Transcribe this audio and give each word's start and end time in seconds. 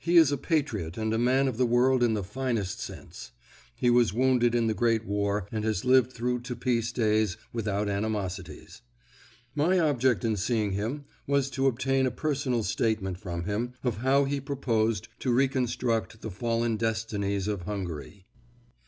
He 0.00 0.16
is 0.16 0.32
a 0.32 0.36
patriot 0.36 0.98
and 0.98 1.16
man 1.24 1.46
of 1.46 1.56
the 1.56 1.64
world 1.64 2.02
in 2.02 2.14
the 2.14 2.24
finest 2.24 2.80
sense. 2.80 3.30
He 3.76 3.88
was 3.88 4.12
wounded 4.12 4.52
in 4.52 4.66
the 4.66 4.74
Great 4.74 5.04
War 5.04 5.46
and 5.52 5.62
has 5.64 5.84
lived 5.84 6.12
through 6.12 6.40
to 6.40 6.56
peace 6.56 6.90
days 6.90 7.36
without 7.52 7.88
animosities. 7.88 8.82
My 9.54 9.78
object 9.78 10.24
in 10.24 10.34
seeing 10.36 10.72
him 10.72 11.04
was 11.24 11.48
to 11.50 11.68
obtain 11.68 12.04
a 12.04 12.10
personal 12.10 12.64
statement 12.64 13.20
from 13.20 13.44
him 13.44 13.74
of 13.84 13.98
how 13.98 14.24
he 14.24 14.40
proposed 14.40 15.06
to 15.20 15.32
reconstruct 15.32 16.20
the 16.20 16.32
fallen 16.32 16.76
destinies 16.76 17.46
of 17.46 17.62
Hungary. 17.62 18.26